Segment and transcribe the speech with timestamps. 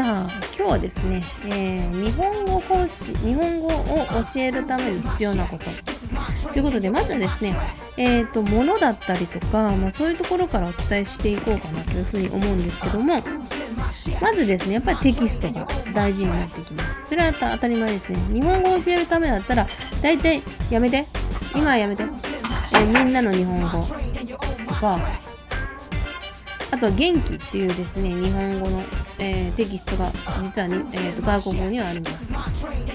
[0.00, 5.66] さあ、今日はですね、えー日本語講師、日本語を教えるために必要なこと。
[6.54, 7.54] ということで、まずですね、
[7.98, 13.22] えっ、と、ものだったりとか、まあ、そういうところからお伝えしていこうかなというふうに思うんですけども、
[14.22, 17.08] まずですね、やっぱりテキストが大事になってきます。
[17.10, 18.18] それは当たり前ですね。
[18.32, 19.68] 日本語を教えるためだったら、
[20.00, 21.04] 大体、やめて。
[21.54, 22.04] 今はやめて。
[22.04, 24.98] えーみんなの日本語とか、
[26.72, 28.82] あとは元気っていうですね、日本語の、
[29.18, 30.10] えーテキストが
[30.42, 32.32] 実はに、えーと外国語にはあります。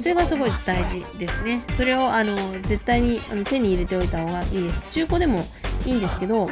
[0.00, 1.62] それがすごい大事ですね。
[1.76, 4.82] それをあの絶対にあの手に入れておいた方がいいです。
[4.90, 5.44] 中古でも
[5.86, 6.48] いいんですけど、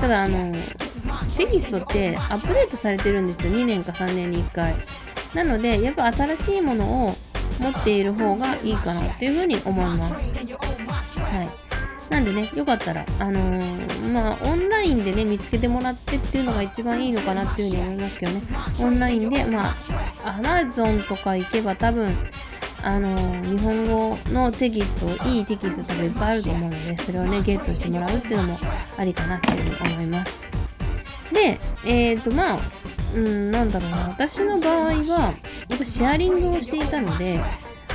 [0.00, 0.52] ただあの、
[1.36, 3.52] テキストってアップデートされてるんですよ。
[3.52, 4.74] 2年か3年に1回。
[5.34, 7.16] なので、やっぱ新しいものを
[7.58, 10.14] 持っている方がいいかなっていうふうに思います。
[10.14, 10.20] は
[11.42, 11.71] い。
[12.12, 18.40] なんでね、よかったら、あのーまあ、オンラインでね、見つけてもらってっていうのが一番いいのかなっていうふうに思いますけどね。
[18.80, 19.74] オンラインで、まあ、
[20.42, 22.14] Amazon とか行けば多分、
[22.82, 28.56] あのー日本語のテキスト、いいテキスト多分いっぱいあると思うので、それをね、ゲットしてもらうっていうのも
[28.98, 30.42] ありかなっていうふうに思います。
[31.32, 32.58] で、えっ、と、まあ、
[33.14, 37.40] うん、なんだろうな、私の場合は、やっぱシェアリングをしていたので、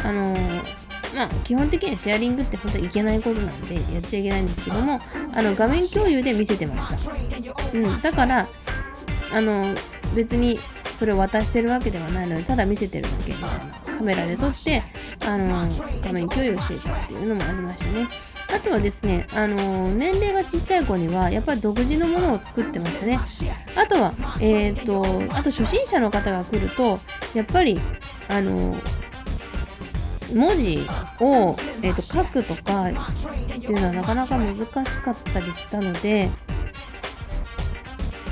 [0.04, 5.00] あのーまあ、基本的にはシェアリングって本当にいけないことなんで、やっちゃいけないんですけども、
[5.34, 7.14] あの、画面共有で見せてました。
[7.74, 8.48] うん、だから、
[9.34, 9.66] あの、
[10.16, 10.60] 別に
[10.98, 13.88] それを渡してるわけではないので、ただ見せてるだけみたいな。
[13.98, 14.84] カメラで撮って、
[15.26, 15.68] あの、
[16.04, 18.08] 画面共有していたっていうのもありましたね。
[18.56, 23.20] あとはですね、あの、年齢がちっちゃい子には、やっぱり独自のものを作ってましたね。
[23.76, 27.00] あとは、えっ、と、あと初心者の方が来ると、
[27.34, 27.80] やっぱり、
[28.30, 28.76] あの、
[30.34, 30.80] 文字
[31.20, 32.94] を、えー、と書くとかっ
[33.48, 36.30] ていうのはなかなか難しかったりしたので、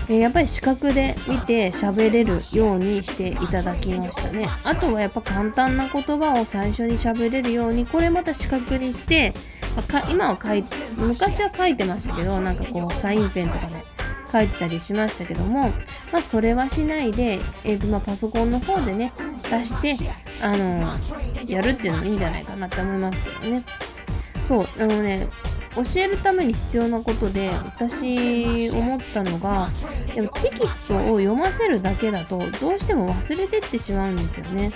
[0.08, 4.48] えーやっぱり視覚で見て喋れるようにしていただきましたね。
[4.64, 9.34] あとはやっぱ簡単な言葉を最初に喋れるように、これまた視覚にして、
[9.76, 10.64] まあか今は書い、
[10.96, 13.95] 昔は書いてましたけど、なんかこうサインペンとかで
[14.32, 15.72] 書いてたりしましたけども、
[16.12, 19.14] まあそれはしないで、えーとまあ、パソコンの方でね、
[19.44, 19.96] 出して、
[20.42, 20.98] あの
[21.48, 23.64] やるっていうのもいいんじゃないかなって思いますけどね。
[24.48, 25.28] そう、あのね、
[25.76, 29.70] 教えるために必要なことで、私思ったのが、
[30.14, 34.72] でもテキストを読ませるだけだと、どうしても忘れてってしまうんですよね。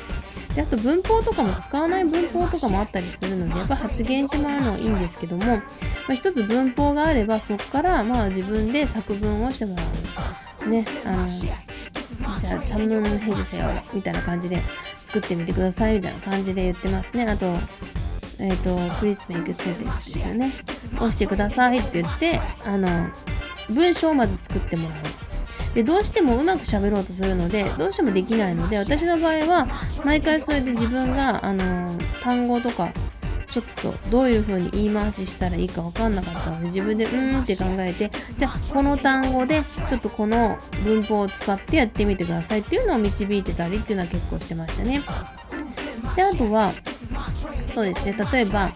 [0.55, 5.63] であと文法とかも使わない文法とかもあったりするので、やっぱ発言してもらうのはいいんですけども、ま
[6.09, 9.83] あ、一つ文法があれば、そこからまあ自分で作文をしてもら
[10.65, 10.69] う。
[10.69, 11.53] ね、あの、じゃ
[12.59, 14.57] あ、チャンムンヘジセヨみたいな感じで
[15.05, 17.25] 作ってみてくださいみたいな感じで言ってますね。
[17.25, 17.45] あと、
[18.39, 20.51] えっ、と、please make a sentence ですよね。
[20.95, 22.87] 押してくださいって言って、あの、
[23.69, 25.75] 文章をまず作ってもらう。
[25.75, 29.67] で、どうしてもうまく喋ろうとするので、どうしてもできないので、私の場合は、
[30.03, 32.91] 毎回それで自分が、あの、単語とか、
[33.51, 45.01] ちょっとどういう風に言い回ししたらいいか分かんなかったので自分でうーんって考えてじゃあこの単語でちょっとこの文法を使ってやってみてくださいっていうのを導いてたりっていうのは結構してましたね。
[46.15, 46.73] であとは
[47.73, 48.71] そうですね例えば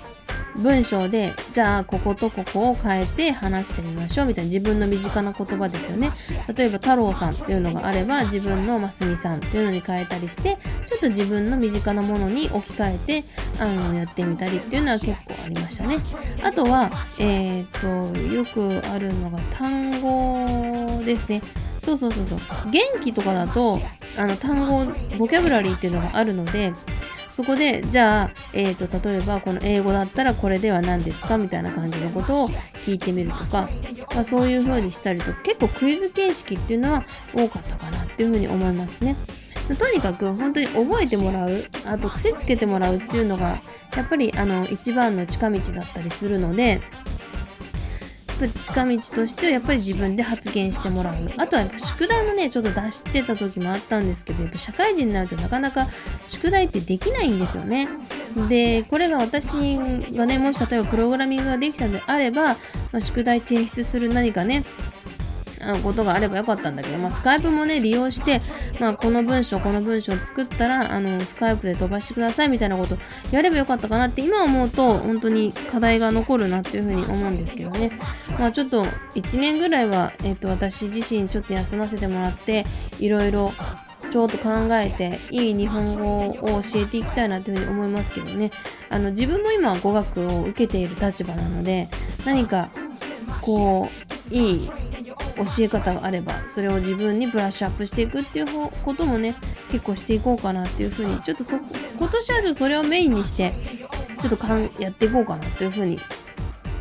[0.58, 6.12] 文章でじゃあこことここを変えて話してみましょうみたいな自分の身近な言葉ですよね。
[6.56, 13.24] 例えば太郎さんっていうのがあれば自分のますみさんっていうのに変えたりしてちょっと自分の身近なものに置き換えて
[13.60, 15.98] あのやってみたりっていうのは結構ありましたね。
[16.44, 17.88] あとはえっ、と
[18.34, 21.42] よくあるのが単語ですね。
[21.84, 22.40] そうそうそうそう。
[22.72, 23.80] 元気とかだと
[24.18, 24.86] あの単語
[25.18, 26.72] ボキャブラリーっていうのがあるので
[27.36, 32.50] そこで、じゃあ、えっ、と、例えば、この英語だったらこれでは何ですかみたいな感じのことを
[32.86, 33.70] 聞いてみるとか、
[34.14, 39.16] まあ、そういう風にしたりと、結構クイズ形式っていうのは多かったかなっていう風に思いますね。
[39.80, 43.62] とにかく本当に覚えてもらう、あと癖つけてもらうっていうのが、
[43.96, 46.82] やっぱりあの一番の近道だったりするので、
[48.62, 51.16] 近道としてはやっぱり自分で発言してもらう。
[51.38, 55.88] あとはやっぱ宿題もね、ちょっと出してた時もあったんですけど、やっぱ社会人になるとなかなか
[56.28, 57.88] 宿題ってできないんですよね。
[58.50, 59.78] で、これが私
[60.14, 62.56] がね、もし例えばプログラミングができたのであれば、
[62.92, 64.64] まあ、宿題提出する何かね、
[65.84, 68.42] ことがあればよかったんだけど、まあ、スカイプもね利用して、
[68.80, 72.98] まあ、この文章この文章を作ったらあのスカイプで飛ばしてくださいみたいなこと
[73.32, 77.92] やればよかったかなって今思うと本当に課題が残るなっていうふうに思うんですけどね。
[78.40, 78.84] まあちょっと
[79.16, 82.66] 1年ぐらいは、えっと私自身ちょっと休ませてもらって
[83.00, 83.54] いろいろ
[84.12, 88.52] ちょっと考えていい日本語を教えていきたいなというふうに思いますけどね。
[88.90, 91.90] あの自分も今語学を受けている立場なので
[92.26, 92.70] 何か
[93.42, 94.72] こういい
[95.38, 98.46] 教え方があればそれを自分にブラッシュアップしていくっていう
[98.84, 99.36] こともね
[99.72, 103.54] 結構していこうかなっていうふうにちょっとそ今年はちょっとそれをメインにして
[104.22, 106.00] ちょっとかんやっていこうかなというふうに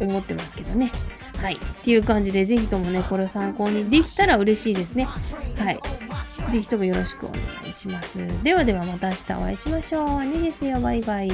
[0.00, 0.90] 思ってますけどね。
[1.38, 1.54] はい。
[1.54, 5.04] っていう感じでぜひともねこれを参考にできたら嬉しいですね。
[5.04, 5.80] はい。
[6.52, 8.18] ぜひともよろしくお願いします。
[8.42, 10.24] ではではまた明日お会いしましょう。
[10.24, 10.80] ねですよ。
[10.80, 11.30] バイバイ。